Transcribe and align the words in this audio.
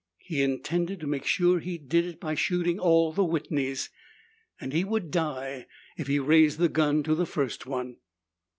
He 0.25 0.41
intended 0.41 0.99
to 1.01 1.05
make 1.05 1.25
sure 1.25 1.59
he 1.59 1.77
did 1.77 2.05
it 2.05 2.19
by 2.19 2.33
shooting 2.33 2.79
all 2.79 3.13
the 3.13 3.23
Whitneys, 3.23 3.89
and 4.59 4.73
he 4.73 4.83
would 4.83 5.11
die 5.11 5.67
if 5.95 6.07
he 6.07 6.17
raised 6.17 6.57
the 6.57 6.69
gun 6.69 7.03
to 7.03 7.13
the 7.13 7.27
first 7.27 7.67
one. 7.67 7.97